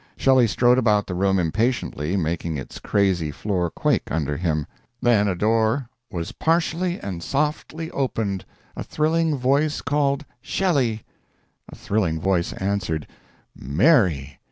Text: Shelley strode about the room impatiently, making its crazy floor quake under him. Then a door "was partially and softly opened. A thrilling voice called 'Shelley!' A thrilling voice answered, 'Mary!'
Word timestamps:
Shelley 0.17 0.47
strode 0.47 0.79
about 0.79 1.05
the 1.05 1.13
room 1.13 1.37
impatiently, 1.37 2.17
making 2.17 2.57
its 2.57 2.79
crazy 2.79 3.29
floor 3.29 3.69
quake 3.69 4.09
under 4.11 4.35
him. 4.35 4.65
Then 4.99 5.27
a 5.27 5.35
door 5.35 5.89
"was 6.09 6.31
partially 6.31 6.99
and 6.99 7.21
softly 7.21 7.91
opened. 7.91 8.43
A 8.75 8.81
thrilling 8.83 9.37
voice 9.37 9.79
called 9.79 10.25
'Shelley!' 10.41 11.03
A 11.71 11.75
thrilling 11.75 12.19
voice 12.19 12.51
answered, 12.53 13.05
'Mary!' 13.55 14.39